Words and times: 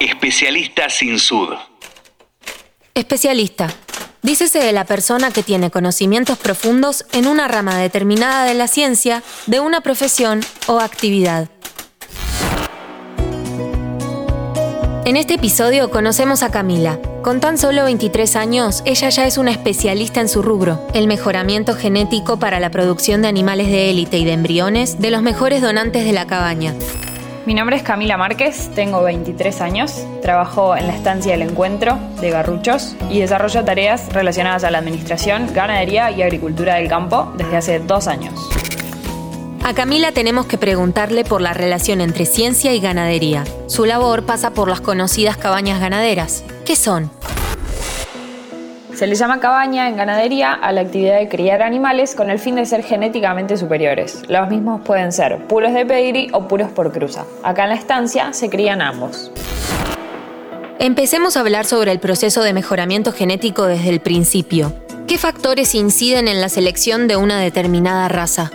Especialista 0.00 0.90
sin 0.90 1.18
sud. 1.18 1.54
Especialista. 2.94 3.72
Dícese 4.20 4.58
de 4.58 4.72
la 4.72 4.84
persona 4.84 5.30
que 5.30 5.42
tiene 5.42 5.70
conocimientos 5.70 6.36
profundos 6.36 7.06
en 7.12 7.26
una 7.26 7.48
rama 7.48 7.78
determinada 7.78 8.44
de 8.44 8.52
la 8.52 8.68
ciencia, 8.68 9.22
de 9.46 9.60
una 9.60 9.80
profesión 9.80 10.40
o 10.66 10.80
actividad. 10.80 11.48
En 15.06 15.16
este 15.16 15.34
episodio 15.34 15.90
conocemos 15.90 16.42
a 16.42 16.50
Camila. 16.50 16.98
Con 17.22 17.40
tan 17.40 17.56
solo 17.56 17.84
23 17.84 18.36
años, 18.36 18.82
ella 18.84 19.08
ya 19.08 19.26
es 19.26 19.38
una 19.38 19.52
especialista 19.52 20.20
en 20.20 20.28
su 20.28 20.42
rubro, 20.42 20.86
el 20.92 21.06
mejoramiento 21.06 21.74
genético 21.74 22.38
para 22.38 22.60
la 22.60 22.70
producción 22.70 23.22
de 23.22 23.28
animales 23.28 23.68
de 23.68 23.90
élite 23.90 24.18
y 24.18 24.26
de 24.26 24.32
embriones 24.32 25.00
de 25.00 25.10
los 25.10 25.22
mejores 25.22 25.62
donantes 25.62 26.04
de 26.04 26.12
la 26.12 26.26
cabaña. 26.26 26.74
Mi 27.46 27.54
nombre 27.54 27.76
es 27.76 27.84
Camila 27.84 28.16
Márquez, 28.16 28.70
tengo 28.74 29.04
23 29.04 29.60
años, 29.60 30.04
trabajo 30.20 30.76
en 30.76 30.88
la 30.88 30.96
estancia 30.96 31.30
del 31.30 31.42
encuentro 31.42 31.96
de 32.20 32.30
Garruchos 32.30 32.96
y 33.08 33.20
desarrollo 33.20 33.64
tareas 33.64 34.12
relacionadas 34.12 34.64
a 34.64 34.72
la 34.72 34.78
administración, 34.78 35.54
ganadería 35.54 36.10
y 36.10 36.22
agricultura 36.22 36.74
del 36.74 36.88
campo 36.88 37.32
desde 37.36 37.56
hace 37.56 37.78
dos 37.78 38.08
años. 38.08 38.34
A 39.62 39.74
Camila 39.74 40.10
tenemos 40.10 40.46
que 40.46 40.58
preguntarle 40.58 41.24
por 41.24 41.40
la 41.40 41.54
relación 41.54 42.00
entre 42.00 42.26
ciencia 42.26 42.74
y 42.74 42.80
ganadería. 42.80 43.44
Su 43.68 43.84
labor 43.84 44.24
pasa 44.24 44.50
por 44.50 44.68
las 44.68 44.80
conocidas 44.80 45.36
cabañas 45.36 45.78
ganaderas. 45.78 46.42
¿Qué 46.64 46.74
son? 46.74 47.15
Se 48.96 49.06
le 49.06 49.14
llama 49.14 49.40
cabaña 49.40 49.90
en 49.90 49.96
ganadería 49.98 50.54
a 50.54 50.72
la 50.72 50.80
actividad 50.80 51.18
de 51.18 51.28
criar 51.28 51.60
animales 51.60 52.14
con 52.14 52.30
el 52.30 52.38
fin 52.38 52.54
de 52.54 52.64
ser 52.64 52.82
genéticamente 52.82 53.58
superiores. 53.58 54.22
Los 54.26 54.48
mismos 54.48 54.80
pueden 54.86 55.12
ser 55.12 55.36
puros 55.48 55.74
de 55.74 55.84
pedigree 55.84 56.30
o 56.32 56.48
puros 56.48 56.70
por 56.70 56.90
cruza. 56.92 57.26
Acá 57.42 57.64
en 57.64 57.68
la 57.68 57.74
estancia 57.74 58.32
se 58.32 58.48
crían 58.48 58.80
ambos. 58.80 59.30
Empecemos 60.78 61.36
a 61.36 61.40
hablar 61.40 61.66
sobre 61.66 61.92
el 61.92 61.98
proceso 61.98 62.42
de 62.42 62.54
mejoramiento 62.54 63.12
genético 63.12 63.66
desde 63.66 63.90
el 63.90 64.00
principio. 64.00 64.72
¿Qué 65.06 65.18
factores 65.18 65.74
inciden 65.74 66.26
en 66.26 66.40
la 66.40 66.48
selección 66.48 67.06
de 67.06 67.16
una 67.16 67.38
determinada 67.38 68.08
raza? 68.08 68.50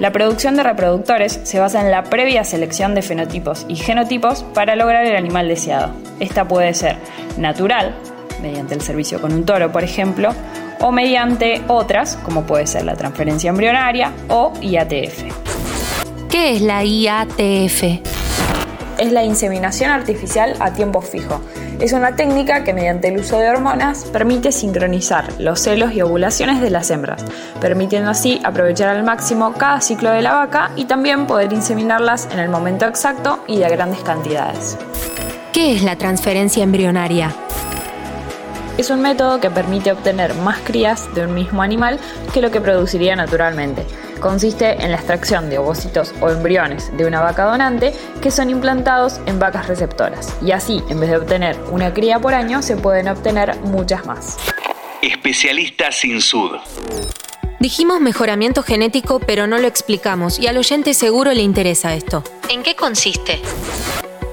La 0.00 0.10
producción 0.10 0.56
de 0.56 0.64
reproductores 0.64 1.38
se 1.44 1.60
basa 1.60 1.80
en 1.80 1.92
la 1.92 2.02
previa 2.02 2.42
selección 2.42 2.96
de 2.96 3.02
fenotipos 3.02 3.64
y 3.68 3.76
genotipos 3.76 4.42
para 4.54 4.74
lograr 4.74 5.06
el 5.06 5.14
animal 5.14 5.46
deseado. 5.46 5.92
Esta 6.18 6.48
puede 6.48 6.74
ser 6.74 6.96
natural, 7.36 7.94
mediante 8.42 8.74
el 8.74 8.82
servicio 8.82 9.20
con 9.20 9.32
un 9.32 9.44
toro, 9.46 9.72
por 9.72 9.84
ejemplo, 9.84 10.34
o 10.80 10.92
mediante 10.92 11.62
otras, 11.68 12.16
como 12.16 12.42
puede 12.42 12.66
ser 12.66 12.84
la 12.84 12.96
transferencia 12.96 13.50
embrionaria 13.50 14.12
o 14.28 14.52
IATF. 14.60 15.22
¿Qué 16.28 16.56
es 16.56 16.62
la 16.62 16.84
IATF? 16.84 17.82
Es 18.98 19.12
la 19.12 19.24
inseminación 19.24 19.90
artificial 19.90 20.54
a 20.60 20.72
tiempo 20.72 21.00
fijo. 21.00 21.40
Es 21.80 21.92
una 21.92 22.14
técnica 22.14 22.62
que 22.62 22.72
mediante 22.72 23.08
el 23.08 23.18
uso 23.18 23.38
de 23.38 23.50
hormonas 23.50 24.04
permite 24.04 24.52
sincronizar 24.52 25.24
los 25.38 25.60
celos 25.60 25.92
y 25.92 26.02
ovulaciones 26.02 26.60
de 26.60 26.70
las 26.70 26.90
hembras, 26.90 27.24
permitiendo 27.60 28.10
así 28.10 28.40
aprovechar 28.44 28.88
al 28.88 29.02
máximo 29.02 29.54
cada 29.54 29.80
ciclo 29.80 30.10
de 30.10 30.22
la 30.22 30.34
vaca 30.34 30.70
y 30.76 30.84
también 30.84 31.26
poder 31.26 31.52
inseminarlas 31.52 32.28
en 32.32 32.38
el 32.38 32.48
momento 32.48 32.86
exacto 32.86 33.42
y 33.48 33.58
de 33.58 33.68
grandes 33.68 34.00
cantidades. 34.00 34.78
¿Qué 35.52 35.74
es 35.74 35.82
la 35.82 35.96
transferencia 35.96 36.62
embrionaria? 36.62 37.34
Es 38.78 38.88
un 38.88 39.02
método 39.02 39.38
que 39.38 39.50
permite 39.50 39.92
obtener 39.92 40.34
más 40.34 40.58
crías 40.60 41.14
de 41.14 41.26
un 41.26 41.34
mismo 41.34 41.62
animal 41.62 42.00
que 42.32 42.40
lo 42.40 42.50
que 42.50 42.60
produciría 42.60 43.14
naturalmente. 43.14 43.84
Consiste 44.18 44.82
en 44.82 44.90
la 44.90 44.96
extracción 44.96 45.50
de 45.50 45.58
ovocitos 45.58 46.14
o 46.22 46.30
embriones 46.30 46.90
de 46.96 47.04
una 47.04 47.20
vaca 47.20 47.44
donante 47.44 47.92
que 48.22 48.30
son 48.30 48.48
implantados 48.48 49.20
en 49.26 49.38
vacas 49.38 49.68
receptoras. 49.68 50.34
Y 50.40 50.52
así, 50.52 50.82
en 50.88 51.00
vez 51.00 51.10
de 51.10 51.16
obtener 51.18 51.58
una 51.70 51.92
cría 51.92 52.18
por 52.18 52.32
año, 52.32 52.62
se 52.62 52.76
pueden 52.76 53.08
obtener 53.08 53.58
muchas 53.60 54.06
más. 54.06 54.38
Especialista 55.02 55.92
sin 55.92 56.20
sud. 56.22 56.52
Dijimos 57.60 58.00
mejoramiento 58.00 58.62
genético, 58.62 59.20
pero 59.20 59.46
no 59.46 59.58
lo 59.58 59.68
explicamos 59.68 60.38
y 60.38 60.46
al 60.46 60.56
oyente 60.56 60.94
seguro 60.94 61.32
le 61.32 61.42
interesa 61.42 61.94
esto. 61.94 62.24
¿En 62.48 62.62
qué 62.62 62.74
consiste? 62.74 63.40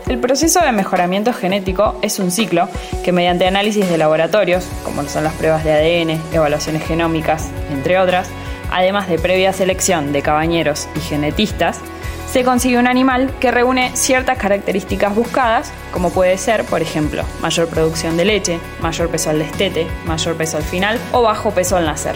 El 0.09 0.18
proceso 0.18 0.59
de 0.62 0.72
mejoramiento 0.72 1.34
genético 1.34 1.96
es 2.02 2.18
un 2.18 2.31
ciclo 2.31 2.68
que 3.06 3.12
mediante 3.12 3.46
análisis 3.46 3.88
de 3.88 4.00
laboratorios, 4.00 4.66
como 4.84 5.03
son 5.03 5.24
las 5.24 5.34
pruebas 5.34 5.64
de 5.64 5.72
ADN, 5.72 6.20
evaluaciones 6.34 6.84
genómicas, 6.84 7.47
entre 7.72 8.00
otras, 8.00 8.28
además 8.72 9.08
de 9.08 9.19
previa 9.19 9.53
selección 9.53 10.12
de 10.12 10.24
cabañeros 10.24 10.88
y 10.96 11.00
genetistas, 11.00 11.80
se 12.28 12.44
consigue 12.44 12.80
un 12.80 12.88
animal 12.88 13.31
que 13.40 13.52
reúne 13.52 13.92
ciertas 13.94 14.40
características 14.40 15.14
buscadas, 15.14 15.72
como 15.92 16.09
puede 16.09 16.40
ser, 16.40 16.66
por 16.66 16.81
ejemplo, 16.81 17.24
mayor 17.40 17.68
producción 17.68 18.18
de 18.18 18.25
leche, 18.25 18.59
mayor 18.81 19.09
peso 19.09 19.30
al 19.30 19.38
destete, 19.38 19.86
mayor 20.08 20.36
peso 20.36 20.58
al 20.58 20.64
final 20.64 21.00
o 21.12 21.22
bajo 21.22 21.52
peso 21.52 21.78
al 21.78 21.86
nacer. 21.86 22.16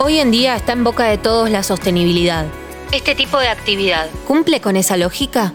Hoy 0.00 0.18
en 0.18 0.32
día 0.32 0.56
está 0.56 0.72
en 0.72 0.82
boca 0.82 1.04
de 1.04 1.16
todos 1.16 1.48
la 1.48 1.62
sostenibilidad. 1.62 2.44
¿Este 2.90 3.14
tipo 3.14 3.38
de 3.38 3.48
actividad 3.48 4.08
cumple 4.26 4.60
con 4.60 4.76
esa 4.76 4.96
lógica? 4.96 5.52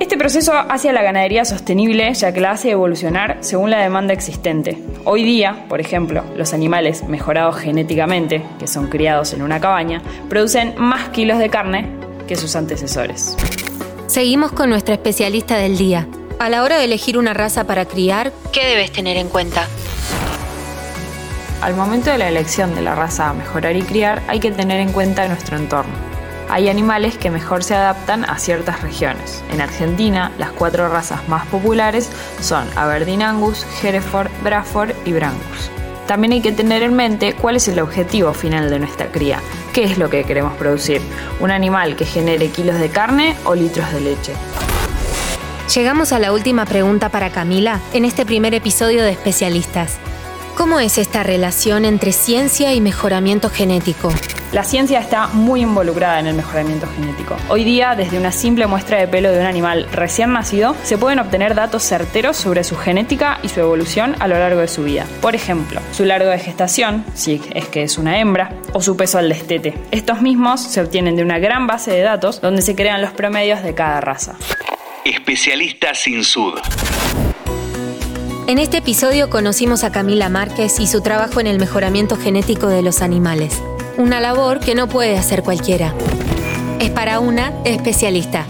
Este 0.00 0.16
proceso 0.16 0.52
hace 0.52 0.88
a 0.88 0.92
la 0.92 1.02
ganadería 1.02 1.44
sostenible 1.44 2.14
ya 2.14 2.32
que 2.32 2.40
la 2.40 2.52
hace 2.52 2.70
evolucionar 2.70 3.38
según 3.40 3.70
la 3.70 3.82
demanda 3.82 4.14
existente. 4.14 4.78
Hoy 5.04 5.24
día, 5.24 5.64
por 5.68 5.80
ejemplo, 5.80 6.22
los 6.36 6.54
animales 6.54 7.02
mejorados 7.08 7.56
genéticamente, 7.56 8.44
que 8.60 8.68
son 8.68 8.86
criados 8.86 9.32
en 9.32 9.42
una 9.42 9.60
cabaña, 9.60 10.00
producen 10.28 10.74
más 10.78 11.08
kilos 11.08 11.40
de 11.40 11.50
carne 11.50 11.88
que 12.28 12.36
sus 12.36 12.54
antecesores. 12.54 13.36
Seguimos 14.06 14.52
con 14.52 14.70
nuestra 14.70 14.94
especialista 14.94 15.56
del 15.56 15.76
día. 15.76 16.06
A 16.38 16.48
la 16.48 16.62
hora 16.62 16.78
de 16.78 16.84
elegir 16.84 17.18
una 17.18 17.34
raza 17.34 17.64
para 17.64 17.84
criar, 17.84 18.32
¿qué 18.52 18.64
debes 18.66 18.92
tener 18.92 19.16
en 19.16 19.28
cuenta? 19.28 19.66
Al 21.60 21.74
momento 21.74 22.10
de 22.10 22.18
la 22.18 22.28
elección 22.28 22.72
de 22.76 22.82
la 22.82 22.94
raza 22.94 23.30
a 23.30 23.34
mejorar 23.34 23.74
y 23.74 23.82
criar, 23.82 24.22
hay 24.28 24.38
que 24.38 24.52
tener 24.52 24.78
en 24.78 24.92
cuenta 24.92 25.26
nuestro 25.26 25.56
entorno 25.56 26.17
hay 26.48 26.68
animales 26.68 27.18
que 27.18 27.30
mejor 27.30 27.62
se 27.62 27.74
adaptan 27.74 28.24
a 28.24 28.38
ciertas 28.38 28.82
regiones. 28.82 29.42
En 29.50 29.60
Argentina, 29.60 30.32
las 30.38 30.50
cuatro 30.50 30.88
razas 30.88 31.28
más 31.28 31.46
populares 31.46 32.10
son 32.40 32.66
Aberdeen 32.76 33.22
Angus, 33.22 33.66
Hereford, 33.82 34.30
Braford 34.42 34.92
y 35.04 35.12
Brangus. 35.12 35.70
También 36.06 36.32
hay 36.32 36.40
que 36.40 36.52
tener 36.52 36.82
en 36.82 36.94
mente 36.94 37.34
cuál 37.34 37.56
es 37.56 37.68
el 37.68 37.80
objetivo 37.80 38.32
final 38.32 38.70
de 38.70 38.78
nuestra 38.78 39.08
cría, 39.08 39.40
qué 39.74 39.84
es 39.84 39.98
lo 39.98 40.08
que 40.08 40.24
queremos 40.24 40.54
producir, 40.54 41.02
un 41.38 41.50
animal 41.50 41.96
que 41.96 42.06
genere 42.06 42.48
kilos 42.48 42.78
de 42.78 42.88
carne 42.88 43.36
o 43.44 43.54
litros 43.54 43.92
de 43.92 44.00
leche. 44.00 44.32
Llegamos 45.74 46.12
a 46.12 46.18
la 46.18 46.32
última 46.32 46.64
pregunta 46.64 47.10
para 47.10 47.28
Camila 47.28 47.78
en 47.92 48.06
este 48.06 48.24
primer 48.24 48.54
episodio 48.54 49.02
de 49.02 49.10
Especialistas. 49.10 49.98
¿Cómo 50.58 50.80
es 50.80 50.98
esta 50.98 51.22
relación 51.22 51.84
entre 51.84 52.10
ciencia 52.10 52.74
y 52.74 52.80
mejoramiento 52.80 53.48
genético? 53.48 54.12
La 54.50 54.64
ciencia 54.64 54.98
está 54.98 55.28
muy 55.28 55.60
involucrada 55.60 56.18
en 56.18 56.26
el 56.26 56.34
mejoramiento 56.34 56.88
genético. 56.88 57.36
Hoy 57.48 57.62
día, 57.62 57.94
desde 57.94 58.18
una 58.18 58.32
simple 58.32 58.66
muestra 58.66 58.98
de 58.98 59.06
pelo 59.06 59.30
de 59.30 59.38
un 59.38 59.46
animal 59.46 59.86
recién 59.92 60.32
nacido, 60.32 60.74
se 60.82 60.98
pueden 60.98 61.20
obtener 61.20 61.54
datos 61.54 61.84
certeros 61.84 62.36
sobre 62.36 62.64
su 62.64 62.74
genética 62.76 63.38
y 63.44 63.50
su 63.50 63.60
evolución 63.60 64.16
a 64.18 64.26
lo 64.26 64.36
largo 64.36 64.60
de 64.60 64.66
su 64.66 64.82
vida. 64.82 65.06
Por 65.22 65.36
ejemplo, 65.36 65.80
su 65.92 66.04
largo 66.04 66.28
de 66.28 66.40
gestación, 66.40 67.04
si 67.14 67.40
es 67.54 67.68
que 67.68 67.84
es 67.84 67.96
una 67.96 68.18
hembra, 68.18 68.50
o 68.72 68.82
su 68.82 68.96
peso 68.96 69.18
al 69.18 69.28
destete. 69.28 69.74
Estos 69.92 70.22
mismos 70.22 70.60
se 70.60 70.80
obtienen 70.80 71.14
de 71.14 71.22
una 71.22 71.38
gran 71.38 71.68
base 71.68 71.92
de 71.92 72.02
datos 72.02 72.40
donde 72.40 72.62
se 72.62 72.74
crean 72.74 73.00
los 73.00 73.12
promedios 73.12 73.62
de 73.62 73.74
cada 73.76 74.00
raza. 74.00 74.34
Especialista 75.04 75.94
sin 75.94 76.24
sud. 76.24 76.58
En 78.48 78.58
este 78.58 78.78
episodio 78.78 79.28
conocimos 79.28 79.84
a 79.84 79.92
Camila 79.92 80.30
Márquez 80.30 80.80
y 80.80 80.86
su 80.86 81.02
trabajo 81.02 81.38
en 81.38 81.46
el 81.46 81.58
mejoramiento 81.58 82.16
genético 82.16 82.68
de 82.68 82.80
los 82.80 83.02
animales, 83.02 83.62
una 83.98 84.20
labor 84.20 84.58
que 84.58 84.74
no 84.74 84.88
puede 84.88 85.18
hacer 85.18 85.42
cualquiera. 85.42 85.92
Es 86.80 86.88
para 86.88 87.20
una 87.20 87.52
especialista. 87.66 88.46